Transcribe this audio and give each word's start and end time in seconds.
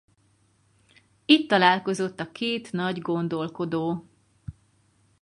Itt 1.25 1.49
találkozott 1.49 2.19
a 2.19 2.31
két 2.31 2.71
nagy 2.71 2.99
gondolkodó. 3.01 4.05